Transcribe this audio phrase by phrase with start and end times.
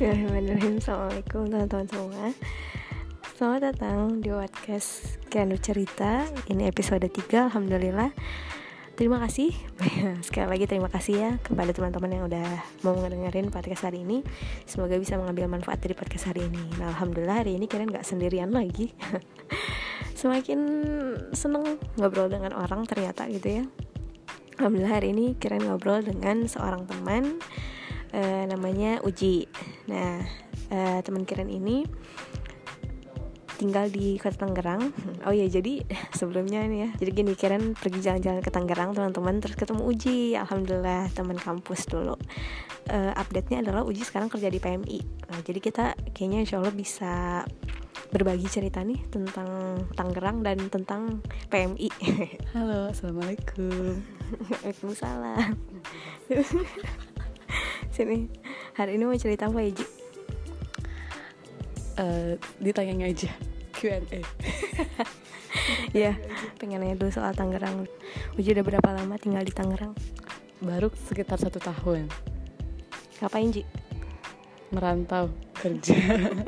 [0.00, 0.80] Bismillahirrahmanirrahim.
[0.80, 2.24] Assalamualaikum teman-teman semua.
[3.36, 6.24] Selamat datang di podcast Kianu Cerita.
[6.48, 8.08] Ini episode 3 Alhamdulillah.
[8.96, 9.52] Terima kasih.
[10.24, 12.48] Sekali lagi terima kasih ya Kepada teman-teman yang udah
[12.80, 14.24] mau ngedengerin podcast hari ini.
[14.64, 16.64] Semoga bisa mengambil manfaat dari podcast hari ini.
[16.80, 18.96] Nah Alhamdulillah hari ini kalian gak sendirian lagi.
[20.24, 20.60] Semakin
[21.36, 23.64] seneng ngobrol dengan orang ternyata gitu ya.
[24.56, 27.36] Alhamdulillah hari ini kalian ngobrol dengan seorang teman
[28.14, 29.46] uh, namanya Uji.
[29.90, 30.22] Nah,
[30.70, 31.86] uh, teman Kiran ini
[33.60, 34.88] tinggal di kota Tangerang.
[35.28, 35.84] Oh ya, jadi
[36.18, 36.90] sebelumnya nih ya.
[36.96, 40.32] Jadi gini, Kiran pergi jalan-jalan ke Tangerang teman-teman, terus ketemu Uji.
[40.32, 42.16] Alhamdulillah teman kampus dulu.
[42.88, 45.00] Uh, update-nya adalah Uji sekarang kerja di PMI.
[45.28, 45.84] Nah, jadi kita
[46.16, 47.44] kayaknya insya Allah bisa
[48.10, 51.88] berbagi cerita nih tentang Tangerang dan tentang PMI.
[52.56, 54.00] Halo, assalamualaikum.
[54.64, 55.54] Waalaikumsalam.
[58.00, 58.32] Sini,
[58.80, 59.84] hari ini mau cerita apa ya, Ji?
[62.00, 63.28] Uh, ditanyanya aja
[63.76, 64.24] Q&A.
[66.00, 66.16] ya,
[66.56, 67.84] pengen nanya dulu soal Tangerang.
[68.40, 69.92] Uji udah berapa lama tinggal di Tangerang?
[70.64, 72.08] Baru sekitar satu tahun.
[73.20, 73.68] Ngapain, Ji?
[74.72, 75.28] Merantau
[75.60, 76.00] kerja.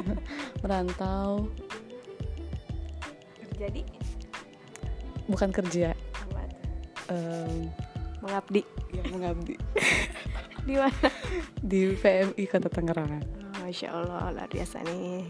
[0.64, 1.52] Merantau.
[3.44, 3.84] Kerja di?
[5.28, 5.92] Bukan kerja.
[7.12, 7.68] Um,
[8.24, 8.64] Mengabdi.
[8.96, 9.60] ya mengabdi.
[10.62, 11.08] di mana?
[11.58, 13.18] Di PMI Kota Tangerang.
[13.18, 15.26] Oh, Masya Allah, luar biasa nih.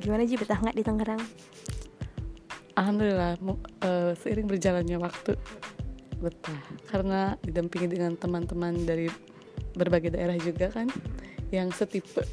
[0.00, 1.22] Gimana Ji betah nggak di Tangerang?
[2.72, 3.36] Alhamdulillah,
[3.84, 5.36] uh, seiring berjalannya waktu
[6.22, 9.10] betah karena didampingi dengan teman-teman dari
[9.74, 10.86] berbagai daerah juga kan
[11.50, 12.24] yang setipe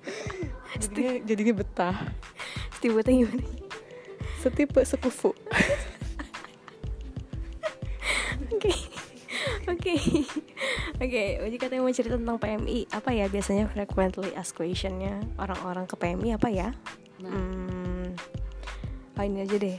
[0.82, 1.96] jadinya, jadinya betah
[2.74, 3.44] setipe tuh gimana
[4.40, 5.30] setipe sekufu
[10.96, 15.20] oke jadi katanya mau cerita tentang PMI apa ya biasanya frequently asked questionnya?
[15.36, 16.68] Orang-orang ke PMI apa ya?
[17.20, 17.32] Nah.
[17.32, 18.06] hmm,
[19.16, 19.78] oh ini aja deh.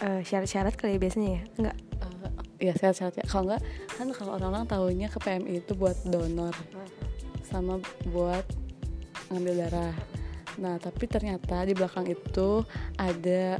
[0.00, 1.42] Uh, syarat-syarat kali ya biasanya ya?
[1.60, 1.76] Enggak?
[2.00, 2.28] Uh,
[2.58, 3.62] ya syarat-syarat ya kalau enggak
[3.96, 6.54] kan kalau orang-orang tahunya ke PMI itu buat donor
[7.44, 8.46] sama buat
[9.30, 9.94] ngambil darah.
[10.58, 12.64] Nah tapi ternyata di belakang itu
[12.98, 13.58] ada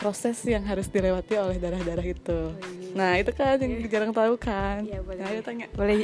[0.00, 2.40] proses yang harus dilewati oleh darah-darah itu.
[2.56, 2.79] Oh, iya.
[2.94, 3.88] Nah itu kan yang iya.
[3.88, 4.82] jarang tahu kan.
[4.86, 5.20] Iya boleh.
[5.22, 5.66] Nah ayo tanya.
[5.74, 6.02] Boleh.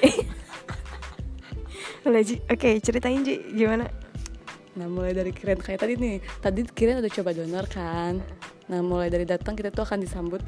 [2.04, 2.36] boleh Ji.
[2.46, 3.90] Oke ceritain Ji gimana?
[4.76, 6.16] Nah mulai dari kirim kayak tadi nih.
[6.42, 8.22] Tadi kirim udah coba donor kan.
[8.70, 10.42] Nah mulai dari datang kita tuh akan disambut.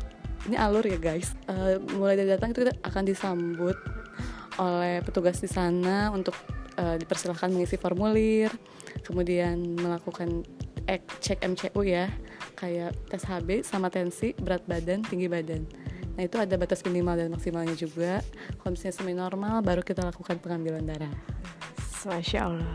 [0.47, 1.34] Ini alur ya guys.
[1.50, 3.76] Uh, mulai dari datang itu kita akan disambut
[4.59, 6.34] oleh petugas di sana untuk
[6.78, 8.50] uh, dipersilahkan mengisi formulir,
[9.06, 10.43] kemudian melakukan
[10.97, 12.09] cek MCU ya
[12.56, 15.69] kayak tes HB sama tensi berat badan tinggi badan
[16.19, 18.19] nah itu ada batas minimal dan maksimalnya juga.
[18.59, 21.15] Kalau misalnya semi normal baru kita lakukan pengambilan darah.
[22.03, 22.75] Masya Allah.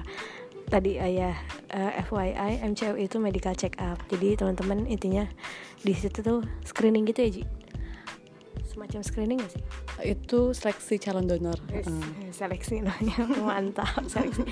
[0.71, 1.35] Tadi ayah
[1.75, 3.99] uh, FYI MCU itu medical check up.
[4.07, 5.27] Jadi teman-teman intinya
[5.83, 7.43] di situ tuh screening gitu ya Ji
[8.73, 9.63] semacam screening gak sih?
[10.17, 11.55] Itu seleksi calon donor.
[11.69, 12.33] Yes, hmm.
[12.33, 14.43] Seleksi namanya mantap seleksi.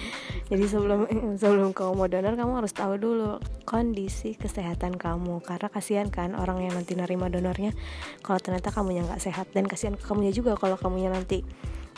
[0.47, 0.99] Jadi sebelum
[1.35, 6.61] sebelum kamu mau donor kamu harus tahu dulu kondisi kesehatan kamu karena kasihan kan orang
[6.63, 7.73] yang nanti nerima donornya
[8.21, 11.41] kalau ternyata kamunya nggak sehat dan kasihan ke kamunya juga kalau kamunya nanti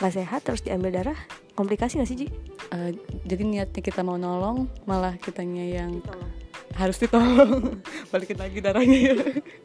[0.02, 1.20] nggak sehat terus diambil darah
[1.54, 2.28] komplikasi nggak sih Ji?
[2.74, 2.90] Uh,
[3.30, 6.32] jadi niatnya kita mau nolong malah kitanya yang Ditolong.
[6.74, 7.78] harus ditolong
[8.12, 9.14] balikin lagi darahnya ya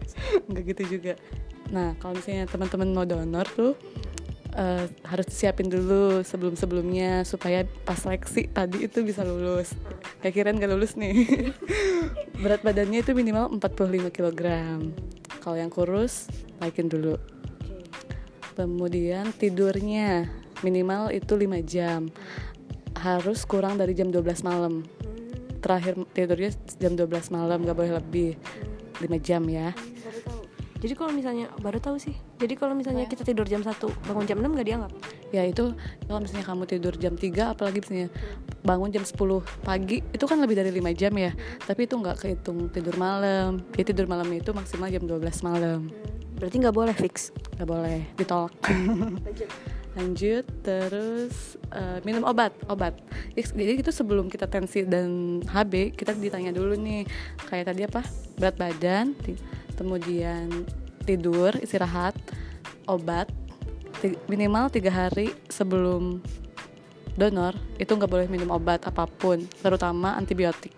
[0.52, 1.16] nggak gitu juga
[1.68, 3.76] Nah, kalau misalnya teman-teman mau donor tuh
[4.56, 9.76] uh, harus disiapin dulu sebelum-sebelumnya supaya pas seleksi tadi itu bisa lulus.
[10.24, 11.52] Kayak kirain gak lulus nih.
[12.42, 14.42] Berat badannya itu minimal 45 kg.
[15.44, 16.28] Kalau yang kurus,
[16.58, 17.20] naikin dulu.
[18.56, 20.26] Kemudian tidurnya
[20.64, 22.08] minimal itu 5 jam.
[22.98, 24.82] Harus kurang dari jam 12 malam.
[25.62, 28.34] Terakhir tidurnya jam 12 malam, gak boleh lebih.
[28.98, 29.70] 5 jam ya
[30.78, 32.14] jadi kalau misalnya baru tahu sih.
[32.38, 33.74] Jadi kalau misalnya kita tidur jam 1
[34.06, 34.92] bangun jam 6 gak dianggap?
[35.34, 35.74] Ya itu
[36.06, 38.08] kalau misalnya kamu tidur jam 3 apalagi misalnya
[38.62, 39.18] bangun jam 10
[39.66, 41.34] pagi itu kan lebih dari 5 jam ya.
[41.66, 43.58] Tapi itu nggak kehitung tidur malam.
[43.74, 45.90] Jadi tidur malamnya itu maksimal jam 12 malam.
[46.38, 47.34] Berarti nggak boleh fix?
[47.58, 48.54] Nggak boleh ditolak.
[49.26, 49.50] Lanjut.
[49.98, 52.94] Lanjut terus uh, minum obat obat.
[53.34, 57.02] Jadi itu sebelum kita tensi dan HB kita ditanya dulu nih.
[57.50, 58.06] Kayak tadi apa?
[58.38, 59.18] Berat badan
[59.78, 60.66] kemudian
[61.06, 62.18] tidur istirahat
[62.90, 63.30] obat
[64.26, 66.18] minimal tiga hari sebelum
[67.14, 70.70] donor itu nggak boleh minum obat apa pun terutama antibiotik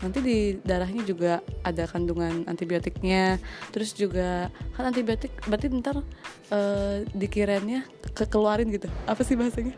[0.00, 1.32] nanti di darahnya juga
[1.64, 3.40] ada kandungan antibiotiknya.
[3.72, 7.84] Terus juga kan antibiotik berarti ntar uh, dikirainnya
[8.16, 8.88] kekeluarin gitu.
[9.04, 9.76] Apa sih bahasanya?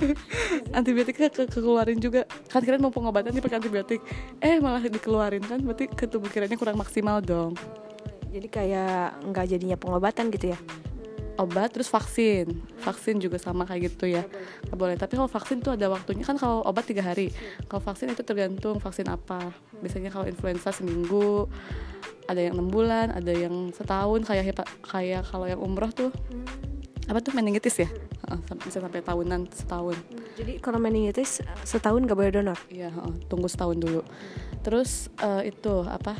[0.78, 2.24] Antibiotiknya ke kekeluarin juga.
[2.52, 4.00] Kan kirain mau pengobatan nih pakai antibiotik.
[4.40, 5.60] Eh malah dikeluarin kan?
[5.60, 7.56] Berarti ke tubuh kurang maksimal dong.
[8.28, 10.60] Jadi kayak nggak jadinya pengobatan gitu ya
[11.38, 12.50] obat terus vaksin.
[12.82, 14.26] Vaksin juga sama kayak gitu ya.
[14.68, 14.96] Nggak boleh.
[14.98, 16.26] Tapi kalau vaksin tuh ada waktunya.
[16.26, 17.30] Kan kalau obat tiga hari.
[17.70, 19.54] Kalau vaksin itu tergantung vaksin apa.
[19.78, 21.46] Biasanya kalau influenza seminggu
[22.28, 24.26] ada yang enam bulan ada yang setahun.
[24.26, 26.10] Kayak hepa, kayak kalau yang umroh tuh
[27.08, 27.88] apa tuh meningitis ya?
[28.60, 29.96] Bisa sampai tahunan setahun.
[30.36, 32.58] Jadi kalau meningitis setahun nggak boleh donor?
[32.68, 32.92] Iya
[33.30, 34.02] tunggu setahun dulu.
[34.60, 36.18] Terus uh, itu apa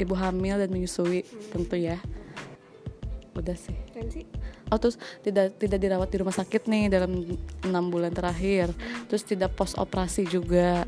[0.00, 2.00] ibu hamil dan menyusui tentu ya
[3.32, 3.76] udah sih.
[4.68, 8.72] Oh terus tidak tidak dirawat di rumah sakit nih dalam enam bulan terakhir.
[9.08, 10.84] Terus tidak post operasi juga.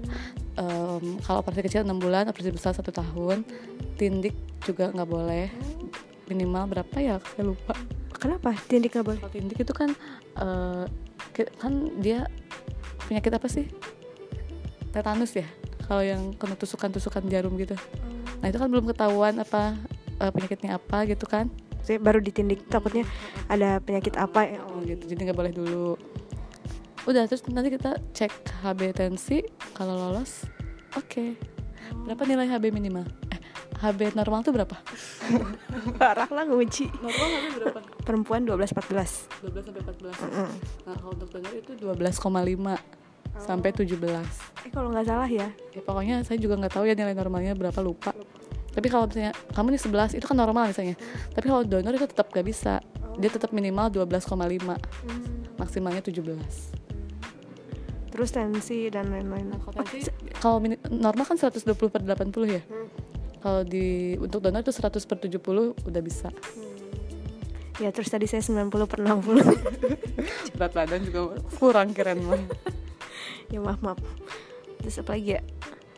[0.54, 3.42] Um, kalau operasi kecil enam bulan operasi besar satu tahun.
[3.96, 5.48] Tindik juga nggak boleh.
[6.28, 7.16] Minimal berapa ya?
[7.34, 7.76] Saya lupa.
[8.16, 8.56] Kenapa?
[8.68, 9.20] Tindik nggak boleh?
[9.32, 9.92] Tindik itu kan
[10.40, 10.84] uh,
[11.34, 12.28] kan dia
[13.08, 13.68] penyakit apa sih?
[14.92, 15.48] Tetanus ya?
[15.84, 17.76] Kalau yang kena tusukan-tusukan jarum gitu.
[18.40, 19.76] Nah itu kan belum ketahuan apa
[20.20, 21.50] uh, penyakitnya apa gitu kan
[21.84, 23.04] saya baru ditindik takutnya
[23.46, 25.04] ada penyakit apa ya oh gitu.
[25.04, 26.00] Jadi nggak boleh dulu.
[27.04, 29.44] Udah terus nanti kita cek HB tensi.
[29.76, 30.48] Kalau lolos
[30.96, 31.04] oke.
[31.04, 31.30] Okay.
[32.08, 33.04] berapa nilai HB minimal?
[33.28, 33.40] Eh
[33.84, 34.76] HB normal tuh berapa?
[36.00, 37.80] Parah lah nguji normal HB berapa?
[38.08, 40.48] Perempuan 12 14 12 sampai 14 mm -hmm.
[40.88, 42.24] nah kalau untuk donor itu 12,5
[43.34, 45.52] sampai 17 eh kalau nggak salah ya.
[45.76, 48.13] Ya pokoknya saya juga nggak tahu ya nilai normalnya berapa lupa
[48.74, 50.98] tapi kalau misalnya kamu nih 11 itu kan normal misalnya.
[51.30, 52.82] Tapi kalau donor itu tetap gak bisa.
[53.14, 55.54] Dia tetap minimal 12,5 hmm.
[55.54, 56.84] maksimalnya 17
[58.14, 59.50] terus tensi dan lain-lain.
[59.50, 59.58] Nah,
[60.38, 62.62] kalau oh, normal kan 120 per 80 ya?
[62.62, 62.88] Hmm.
[63.42, 65.42] kalau di untuk donor itu 100 per 70
[65.84, 66.30] udah bisa.
[66.30, 67.82] Hmm.
[67.82, 69.34] ya terus tadi saya 90 per 60
[70.54, 72.38] berat badan juga kurang keren mah
[73.52, 73.98] ya maaf maaf.
[74.78, 75.42] Terus apa lagi ya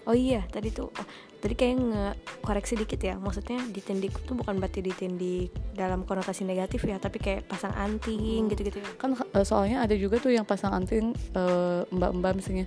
[0.06, 1.06] oh iya tadi tuh oh,
[1.42, 3.14] tadi kayak nge-koreksi dikit ya.
[3.18, 8.80] Maksudnya ditindik tuh bukan berarti ditindik dalam konotasi negatif ya tapi kayak pasang anting gitu-gitu
[8.80, 8.90] ya.
[8.98, 12.66] kan uh, soalnya ada juga tuh yang pasang anting uh, mbak-mbak misalnya.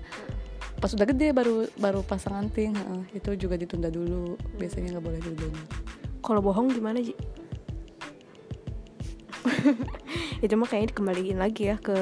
[0.79, 4.39] Pas udah gede baru baru pasang anting uh, itu juga ditunda dulu.
[4.55, 5.49] Biasanya nggak boleh dulu.
[6.19, 7.15] Kalau bohong gimana sih
[10.39, 11.95] itu mah kayaknya dikembaliin lagi ya ke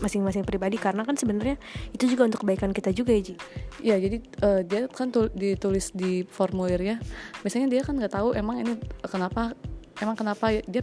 [0.00, 1.56] masing-masing pribadi karena kan sebenarnya
[1.92, 3.34] itu juga untuk kebaikan kita juga ya Ji
[3.80, 6.96] ya jadi uh, dia kan ditulis di formulir ya
[7.40, 8.72] biasanya dia kan nggak tahu emang ini
[9.04, 9.56] kenapa
[9.98, 10.82] emang kenapa dia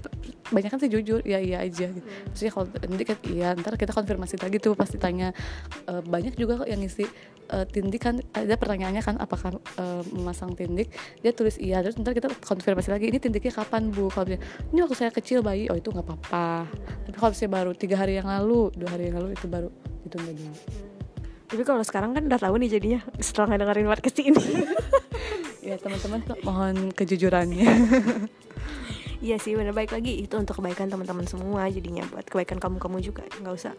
[0.51, 2.03] banyak kan sih jujur ya iya aja gitu.
[2.03, 2.27] Hmm.
[2.31, 5.31] Maksudnya kalau nanti kan iya ntar kita konfirmasi lagi tuh pasti tanya
[5.87, 7.07] uh, banyak juga kok yang ngisi
[7.51, 10.89] uh, tindik kan ada pertanyaannya kan apakah uh, memasang tindik?
[11.21, 14.09] Dia tulis iya terus ntar kita konfirmasi lagi ini tindiknya kapan bu?
[14.09, 14.39] Kalau dia
[14.73, 15.67] ini waktu saya kecil bayi.
[15.69, 16.69] Oh itu nggak apa-apa.
[17.09, 19.69] Tapi kalau saya baru tiga hari yang lalu dua hari yang lalu itu baru
[20.05, 20.55] itu nggak dulu
[21.45, 24.33] tapi kalau sekarang kan udah tahu nih jadinya setelah dengerin podcast ini.
[25.65, 27.65] Ya teman-teman mohon kejujurannya
[29.21, 29.75] iya sih bener.
[29.75, 33.23] Baik lagi itu untuk kebaikan teman-teman semua jadinya buat kebaikan kamu kamu juga.
[33.41, 33.73] Nggak usah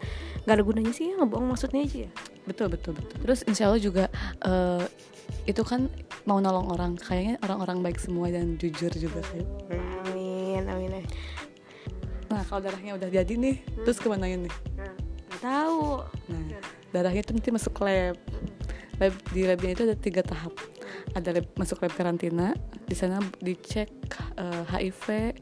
[0.45, 2.07] nggak ada gunanya sih ya ngebohong maksudnya aja.
[2.07, 2.11] Ya
[2.45, 3.17] betul betul betul.
[3.23, 4.05] Terus insya Allah juga
[4.45, 4.83] uh,
[5.49, 5.91] itu kan
[6.23, 6.91] mau nolong orang.
[6.97, 9.43] Kayaknya orang-orang baik semua dan jujur juga kan.
[10.07, 11.03] Amin amin.
[12.31, 13.83] Nah kalau darahnya udah jadi nih hmm.
[13.87, 14.95] terus ke mana ini hmm.
[15.41, 16.03] tahu.
[16.29, 16.41] Nah
[16.95, 18.17] darahnya itu nanti masuk lab.
[18.97, 20.57] Lab di labnya itu ada tiga tahap
[21.15, 22.53] ada lab, masuk lab karantina
[22.85, 23.89] di sana dicek
[24.39, 25.35] uh, HIV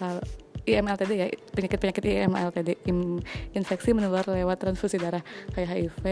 [0.00, 0.20] hal
[0.66, 3.22] IMLTD ya penyakit-penyakit IMLTD in,
[3.54, 5.22] infeksi menular lewat transfusi darah
[5.54, 6.04] kayak HIV,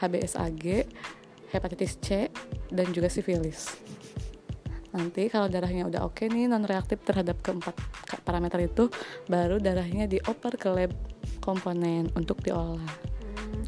[0.00, 0.88] HBsAg,
[1.52, 2.32] hepatitis C
[2.72, 3.76] dan juga sifilis.
[4.96, 7.76] Nanti kalau darahnya udah oke okay nih non reaktif terhadap keempat
[8.24, 8.88] parameter itu
[9.28, 10.90] baru darahnya dioper ke lab
[11.44, 12.80] komponen untuk diolah.
[12.80, 13.64] Hmm.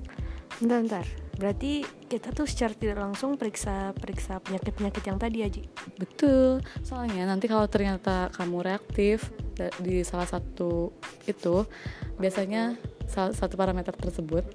[0.65, 1.83] Bentar, bentar berarti
[2.13, 5.63] kita tuh secara tidak langsung periksa periksa penyakit penyakit yang tadi aja
[5.97, 6.61] betul.
[6.85, 9.33] Soalnya nanti kalau ternyata kamu reaktif
[9.81, 10.93] di salah satu
[11.25, 11.65] itu
[12.21, 12.77] biasanya
[13.09, 14.47] salah satu parameter tersebut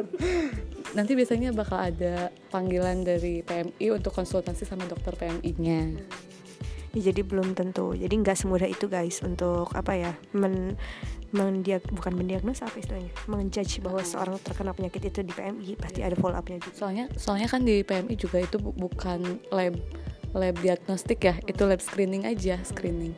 [0.96, 5.98] nanti biasanya bakal ada panggilan dari PMI untuk konsultasi sama dokter PMI-nya
[6.96, 7.92] ya, jadi belum tentu.
[7.92, 10.80] Jadi nggak semudah itu guys untuk apa ya men
[11.34, 16.16] mendiag bukan mendiagnosa apa istilahnya menjudge bahwa seorang terkena penyakit itu di PMI pasti ada
[16.16, 16.74] follow upnya juga.
[16.74, 19.76] Soalnya soalnya kan di PMI juga itu bukan lab
[20.36, 23.16] lab diagnostik ya itu lab screening aja screening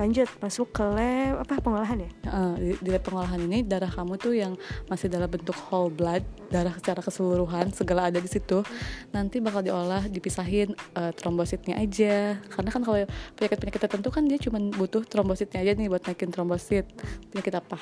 [0.00, 2.10] lanjut masuk ke lab apa pengolahan ya?
[2.24, 4.56] Uh, di, di lab pengolahan ini darah kamu tuh yang
[4.88, 8.64] masih dalam bentuk whole blood darah secara keseluruhan segala ada di situ.
[9.12, 12.40] Nanti bakal diolah dipisahin uh, trombositnya aja.
[12.48, 13.04] Karena kan kalau
[13.36, 16.88] penyakit penyakit tertentu kan dia cuma butuh trombositnya aja nih buat naikin trombosit
[17.28, 17.76] penyakit apa.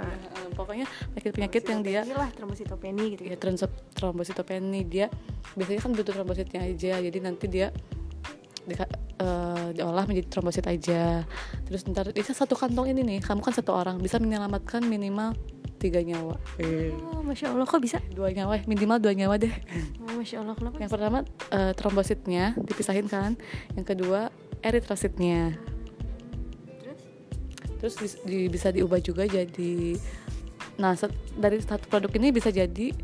[0.00, 4.88] Uh, pokoknya penyakit penyakit yang dia lah trombositopeni gitu ya trombosit trombositopeni.
[4.88, 5.12] Dia
[5.52, 7.68] biasanya kan butuh trombositnya aja jadi nanti dia
[8.64, 8.72] di,
[9.18, 11.22] eh, diolah menjadi trombosit aja.
[11.66, 15.34] Terus ntar itu satu kantong ini nih kamu kan satu orang bisa menyelamatkan minimal
[15.78, 16.34] tiga nyawa.
[16.58, 18.02] Eh, oh masya allah kok bisa?
[18.10, 19.54] Dua nyawa eh, minimal dua nyawa deh.
[20.02, 21.18] Oh, masya allah kenapa yang pertama
[21.54, 23.38] eh, trombositnya dipisahin kan.
[23.78, 25.54] Yang kedua eritrositnya.
[27.78, 27.94] Terus?
[27.94, 29.94] Bis- di- bisa diubah juga jadi
[30.78, 32.94] nah set- dari satu produk ini bisa jadi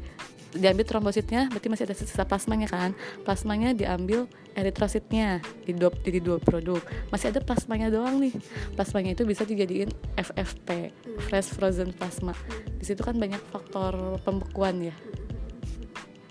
[0.54, 2.94] diambil trombositnya berarti masih ada sisa plasmanya kan?
[3.26, 6.80] Plasmanya diambil eritrositnya di dua jadi dua produk.
[7.11, 8.34] Masih ada plasmanya doang nih.
[8.78, 10.94] Plasmanya itu bisa dijadiin FFP
[11.28, 12.32] fresh frozen plasma.
[12.78, 14.94] Di situ kan banyak faktor pembekuan ya.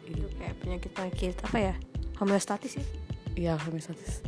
[0.08, 1.76] Itu kayak penyakit penyakit apa ya?
[2.18, 2.86] Homeostatis ya?
[3.34, 4.24] Iya homeostatis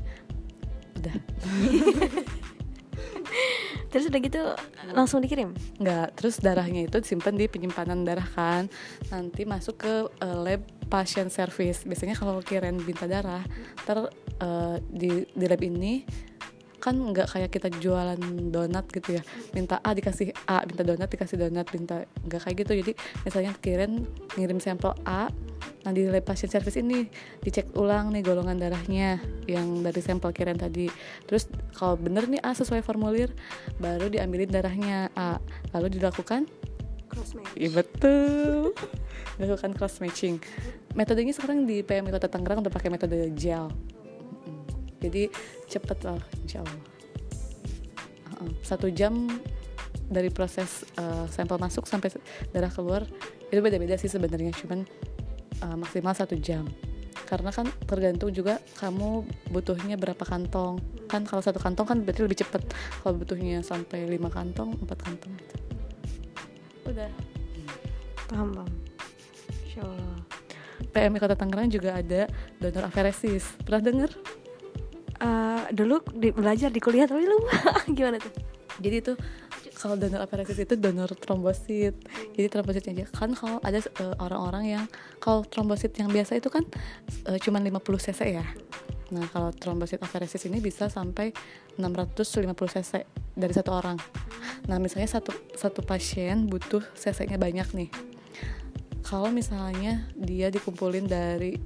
[1.06, 1.16] udah
[3.96, 4.42] terus udah gitu
[4.92, 5.56] langsung dikirim?
[5.80, 8.68] Nggak, terus darahnya itu disimpan di penyimpanan darah kan.
[9.08, 11.88] Nanti masuk ke eh, lab patient service.
[11.88, 13.40] Biasanya kalau kirim minta darah
[13.88, 14.12] Ntar
[14.44, 16.04] eh, di, di lab ini
[16.84, 18.20] kan nggak kayak kita jualan
[18.52, 19.24] donat gitu ya.
[19.56, 22.72] Minta A dikasih A minta donat dikasih donat minta nggak kayak gitu.
[22.84, 22.92] Jadi
[23.24, 24.04] misalnya kirim
[24.36, 25.32] ngirim sampel A
[25.86, 27.06] nah di lab patient service ini
[27.46, 30.90] dicek ulang nih golongan darahnya yang dari sampel kirim tadi.
[31.30, 31.46] Terus
[31.78, 33.30] kalau bener nih A sesuai formulir
[33.78, 35.38] baru diambilin darahnya A.
[35.78, 36.50] Lalu dilakukan
[37.16, 37.56] cross match.
[37.56, 38.76] Iya betul.
[39.40, 40.42] Dilakukan cross matching.
[40.96, 43.72] Metodenya sekarang di PMI Kota Tangerang udah pakai metode gel.
[45.00, 45.30] Jadi
[45.70, 46.84] cepet lah insya Allah.
[48.66, 49.32] Satu jam
[50.06, 52.14] dari proses uh, sampel masuk sampai
[52.54, 53.08] darah keluar
[53.50, 54.52] itu beda-beda sih sebenarnya.
[54.56, 54.84] Cuman
[55.64, 56.66] uh, maksimal satu jam.
[57.26, 60.78] Karena kan tergantung juga kamu butuhnya berapa kantong.
[61.10, 62.62] Kan kalau satu kantong kan berarti lebih cepet.
[63.02, 65.56] Kalau butuhnya sampai lima kantong empat kantong gitu.
[66.92, 67.10] Udah.
[68.30, 68.72] Paham paham.
[69.66, 70.22] Insya allah
[70.96, 72.28] PMI Kota Tangerang juga ada
[72.60, 73.52] donor aferesis.
[73.64, 74.12] Pernah denger?
[75.16, 77.52] Eh, dulu di, belajar di kuliah tapi lupa.
[77.98, 78.32] Gimana tuh?
[78.80, 79.14] Jadi itu
[79.76, 81.96] kalau donor aferesis itu donor trombosit.
[82.34, 84.86] Jadi trombositnya aja kan kalau ada eh, orang-orang yang
[85.20, 86.64] kalau trombosit yang biasa itu kan
[87.28, 88.46] eh, cuman 50 cc ya.
[89.14, 91.36] Nah kalau trombosit aferesis ini bisa sampai
[91.78, 92.92] 650 cc
[93.36, 94.00] dari satu orang.
[94.72, 97.90] Nah misalnya satu satu pasien butuh cc-nya banyak nih.
[99.06, 101.62] Kalau misalnya dia dikumpulin dari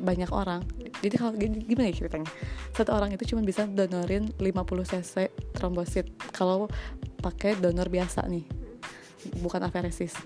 [0.00, 0.64] banyak orang
[1.00, 2.28] jadi kalau gimana ya ceritanya?
[2.76, 6.06] Satu orang itu cuma bisa donorin 50 cc trombosit.
[6.36, 6.68] Kalau
[7.20, 8.44] pakai donor biasa nih.
[9.44, 10.16] Bukan aferesis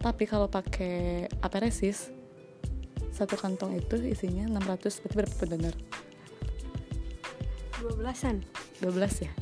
[0.00, 2.08] tapi kalau pakai aferesis
[3.12, 5.74] satu kantong itu isinya 600 berarti berapa pendonor
[7.80, 8.44] dua belasan?
[8.84, 9.32] 12 ya?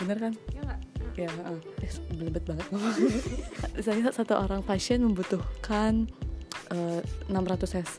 [0.00, 0.32] Bener kan?
[0.52, 0.80] Ya nggak?
[1.12, 1.58] Ya heeh.
[1.84, 2.66] Eh, belibet banget
[3.76, 6.08] misalnya satu orang pasien membutuhkan
[6.72, 7.96] eh, 600 cc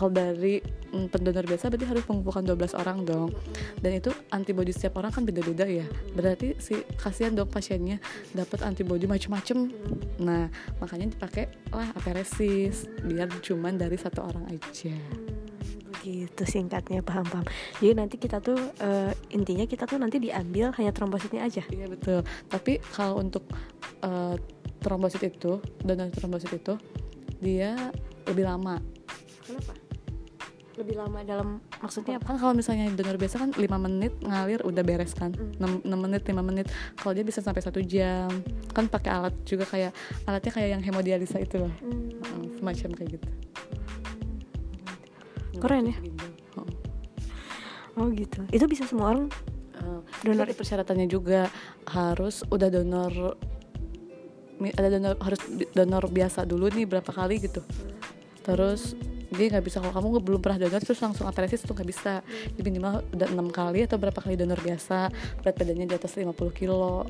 [0.00, 3.28] kalau dari mm, pendonor biasa berarti harus mengumpulkan 12 orang dong.
[3.84, 5.84] Dan itu antibodi setiap orang kan beda-beda ya.
[6.16, 8.00] Berarti si kasihan dong pasiennya
[8.32, 9.68] dapat antibodi macem-macem.
[10.24, 10.48] Nah
[10.80, 14.96] makanya dipakai lah aferesis biar cuman dari satu orang aja.
[15.92, 17.44] Begitu singkatnya paham paham.
[17.76, 21.60] Jadi nanti kita tuh eh, intinya kita tuh nanti diambil hanya trombositnya aja.
[21.68, 22.24] Iya betul.
[22.48, 23.44] Tapi kalau untuk
[24.00, 24.36] eh,
[24.80, 26.80] trombosit itu donor trombosit itu
[27.36, 27.92] dia
[28.24, 28.80] lebih lama.
[29.44, 29.79] Kenapa
[30.80, 32.32] lebih lama dalam maksudnya apa?
[32.32, 35.30] kan kalau misalnya donor biasa kan 5 menit ngalir udah beres kan.
[35.36, 36.66] 6, menit 5 menit.
[36.96, 38.28] Kalau dia bisa sampai satu jam.
[38.72, 39.92] Kan pakai alat juga kayak
[40.24, 41.72] alatnya kayak yang hemodialisa itu loh.
[41.84, 43.28] Hmm, semacam kayak gitu.
[45.60, 45.96] Keren ya?
[46.56, 46.68] Oh.
[48.00, 48.40] oh gitu.
[48.48, 49.28] Itu bisa semua orang
[49.80, 51.48] Eh, Donor- persyaratannya juga
[51.88, 53.12] harus udah donor
[54.60, 55.40] ada donor harus
[55.72, 57.64] donor biasa dulu nih berapa kali gitu.
[58.44, 58.92] Terus
[59.30, 59.78] dia nggak bisa.
[59.78, 62.22] Kalau kamu belum pernah donor terus langsung aferesis tuh nggak bisa.
[62.58, 65.10] Jadi minimal udah enam kali atau berapa kali donor biasa.
[65.42, 67.06] Berat badannya di atas 50 kilo.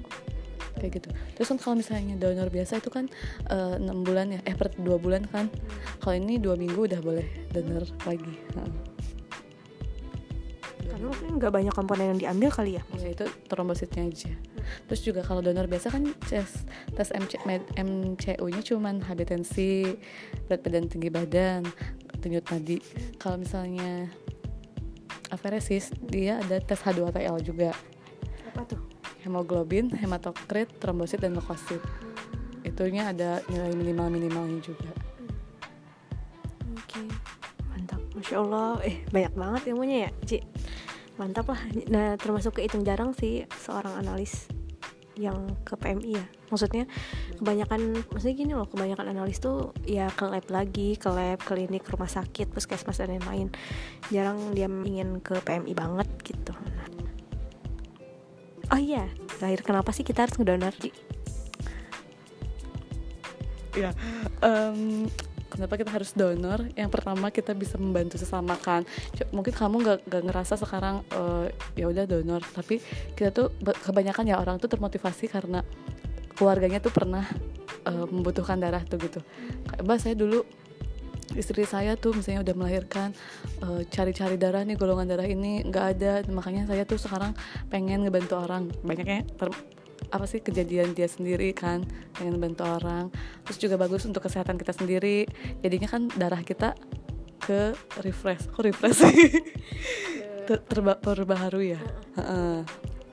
[0.77, 1.09] Kayak gitu.
[1.37, 3.09] Terus kan kalau misalnya donor biasa itu kan
[3.49, 4.41] eh, enam bulan ya.
[4.45, 5.49] Eh per dua bulan kan.
[6.01, 8.35] Kalau ini dua minggu udah boleh donor lagi.
[8.57, 8.73] Heeh.
[10.91, 12.83] karena mungkin nggak banyak komponen yang diambil kali ya?
[13.01, 14.37] Ya itu trombositnya aja.
[14.87, 17.41] Terus juga kalau donor biasa kan tes tes MC,
[17.79, 19.97] MCU nya cuman HB tensi
[20.47, 21.65] berat badan tinggi badan
[22.21, 22.79] denyut nadi
[23.17, 24.07] kalau misalnya
[25.33, 27.71] aferesis dia ada tes H2TL juga
[28.51, 28.81] apa tuh
[29.25, 31.81] hemoglobin, hematokrit, trombosit dan leukosit.
[32.65, 34.91] Itunya ada nilai minimal minimalnya juga.
[36.73, 37.05] Oke,
[37.69, 38.01] mantap.
[38.17, 40.39] Masya Allah, eh banyak banget ilmunya ya, Ci.
[41.21, 41.61] Mantap lah.
[41.93, 44.49] Nah, termasuk kehitung jarang sih seorang analis
[45.21, 46.25] yang ke PMI ya.
[46.49, 46.89] Maksudnya
[47.37, 52.09] kebanyakan, maksudnya gini loh, kebanyakan analis tuh ya ke lab lagi, ke lab, klinik, rumah
[52.09, 53.53] sakit, puskesmas dan lain-lain.
[54.09, 56.57] Jarang dia ingin ke PMI banget gitu.
[58.71, 60.71] Oh iya, terakhir kenapa sih kita harus ngedonor?
[63.75, 63.91] Ya,
[64.43, 65.07] em,
[65.51, 66.71] kenapa kita harus donor?
[66.79, 68.87] Yang pertama kita bisa membantu sesama kan.
[69.35, 72.79] Mungkin kamu nggak nggak ngerasa sekarang eh, ya udah donor, tapi
[73.19, 75.67] kita tuh kebanyakan ya orang tuh termotivasi karena
[76.39, 77.27] keluarganya tuh pernah
[77.85, 79.21] eh, membutuhkan darah tuh gitu.
[79.83, 80.47] Mbak saya dulu
[81.39, 83.15] istri saya tuh misalnya udah melahirkan
[83.63, 87.37] eh, cari-cari darah nih golongan darah ini nggak ada makanya saya tuh sekarang
[87.71, 89.79] pengen ngebantu orang banyaknya ter-
[90.11, 91.87] apa sih kejadian dia sendiri kan
[92.19, 93.15] pengen bantu orang.
[93.47, 95.27] Terus juga bagus untuk kesehatan kita sendiri.
[95.63, 96.75] Jadinya kan darah kita
[97.41, 98.51] ke refresh.
[98.51, 99.31] Kok refresh sih?
[100.51, 101.81] Ter- terba- terbaharu ya?
[102.19, 102.67] Heeh.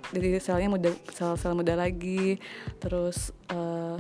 [0.08, 2.42] jadi selnya muda sel-sel muda lagi.
[2.82, 3.98] Terus eh,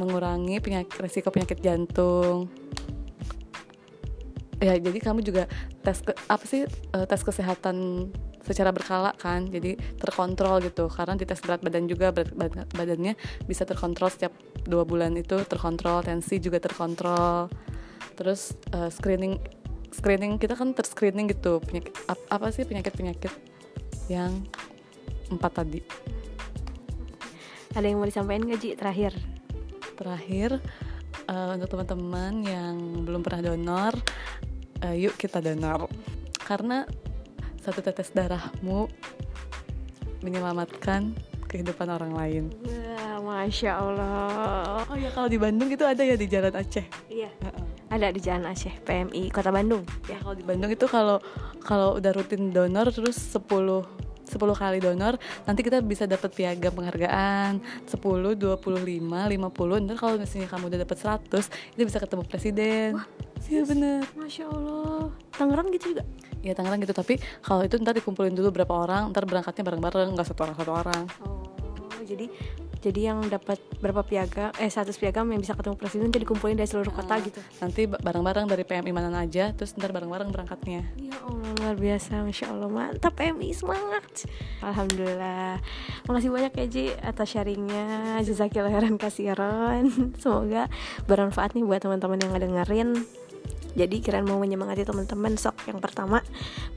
[0.00, 2.48] mengurangi penyakit resiko penyakit jantung.
[4.56, 5.44] Ya jadi kamu juga
[5.84, 8.08] tes ke, apa sih eh, tes kesehatan
[8.46, 10.86] secara berkala kan jadi terkontrol gitu.
[10.86, 13.18] Karena di tes berat badan juga berat bad- badannya
[13.50, 14.30] bisa terkontrol setiap
[14.62, 17.50] dua bulan itu terkontrol tensi juga terkontrol.
[18.14, 19.36] Terus eh, screening
[19.90, 23.32] screening kita kan terscreening gitu penyakit ap- apa sih penyakit penyakit
[24.06, 24.46] yang
[25.28, 25.82] empat tadi.
[27.76, 29.12] Ada yang mau disampaikan gak, Ci, terakhir?
[29.96, 30.60] terakhir
[31.24, 33.96] eh, untuk teman-teman yang belum pernah donor
[34.84, 35.88] eh, yuk kita donor.
[36.44, 36.84] Karena
[37.66, 38.86] satu tetes darahmu
[40.22, 41.18] menyelamatkan
[41.50, 42.44] kehidupan orang lain.
[42.62, 44.86] Wah, Masya Allah.
[44.86, 46.86] Oh ya kalau di Bandung itu ada ya di Jalan Aceh?
[47.10, 47.30] Iya.
[47.90, 49.82] Ada di Jalan Aceh, PMI, Kota Bandung.
[50.06, 51.18] Ya kalau di Bandung itu kalau
[51.62, 53.42] kalau udah rutin donor terus 10
[54.26, 55.14] 10 kali donor
[55.46, 60.98] nanti kita bisa dapat piagam penghargaan 10, 25, 50 ntar kalau misalnya kamu udah dapat
[60.98, 62.90] 100 itu bisa ketemu presiden.
[63.46, 64.02] Iya bener.
[64.18, 65.14] Masya Allah.
[65.30, 66.02] Tangerang gitu juga?
[66.46, 70.26] Ya Tangerang gitu tapi kalau itu ntar dikumpulin dulu berapa orang ntar berangkatnya bareng-bareng nggak
[70.26, 71.42] satu orang satu orang Oh,
[72.06, 72.30] jadi
[72.76, 76.70] jadi yang dapat berapa piagam eh satu piagam yang bisa ketemu presiden jadi dikumpulin dari
[76.70, 77.40] seluruh kota gitu.
[77.58, 82.22] nanti ba- bareng-bareng dari PMI mana aja terus ntar bareng-bareng berangkatnya Ya Allah luar biasa,
[82.22, 84.28] masya Allah mantap PMI semangat.
[84.60, 85.58] Alhamdulillah,
[86.04, 87.86] makasih banyak ya Ji atas sharingnya,
[88.22, 89.88] jazakillah khairan kasiran.
[90.22, 90.68] Semoga
[91.04, 92.90] bermanfaat nih buat teman-teman yang ngedengerin.
[93.76, 96.24] Jadi kirain mau menyemangati teman-teman sok yang pertama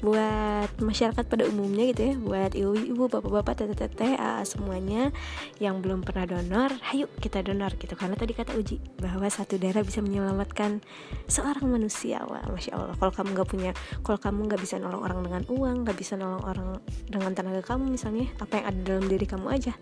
[0.04, 5.16] buat masyarakat pada umumnya gitu ya, buat ibu-ibu, bapak-bapak, teteh-teteh, AA semuanya
[5.64, 7.96] yang belum pernah donor, ayo kita donor gitu.
[7.96, 10.84] Karena tadi kata Uji bahwa satu darah bisa menyelamatkan
[11.32, 12.20] seorang manusia.
[12.28, 12.96] Wah, masya Allah.
[13.00, 13.72] Kalau kamu nggak punya,
[14.04, 16.68] kalau kamu nggak bisa nolong orang dengan uang, nggak bisa nolong orang
[17.08, 19.74] dengan tenaga kamu misalnya, apa yang ada dalam diri kamu aja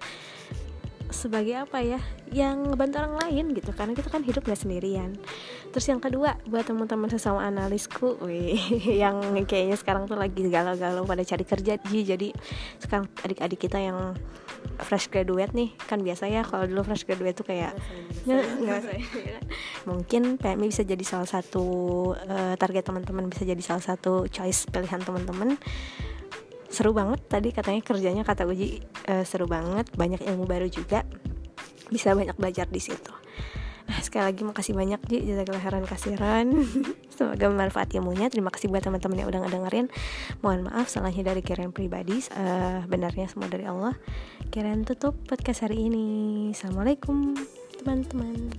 [1.10, 2.00] sebagai apa ya
[2.32, 5.16] yang ngebantu orang lain gitu karena kita kan hidup gak sendirian.
[5.72, 8.60] Terus yang kedua buat teman-teman sesama analisku wih,
[9.04, 12.30] yang kayaknya sekarang tuh lagi galau-galau pada cari kerja jadi
[12.80, 14.16] sekarang adik-adik kita yang
[14.78, 17.74] fresh graduate nih kan biasa ya kalau dulu fresh graduate tuh kayak
[18.28, 18.38] ya.
[19.90, 21.66] mungkin PMI bisa jadi salah satu
[22.14, 25.58] eh, target teman-teman bisa jadi salah satu choice pilihan teman-teman
[26.78, 28.86] seru banget tadi katanya kerjanya kata Uji.
[29.10, 31.02] Eh, seru banget banyak ilmu baru juga.
[31.90, 33.10] Bisa banyak belajar di situ.
[33.88, 35.18] Nah, sekali lagi makasih banyak Ji.
[35.26, 36.48] Jazakallah khairan kasiran.
[37.16, 38.28] Semoga bermanfaat ilmunya.
[38.28, 39.88] Terima kasih buat teman-teman yang udah ngedengerin.
[40.44, 42.20] Mohon maaf salahnya dari Karen pribadi.
[42.20, 43.96] Eh, benarnya semua dari Allah.
[44.52, 46.52] Karen tutup podcast hari ini.
[46.52, 47.34] Assalamualaikum
[47.80, 48.54] teman-teman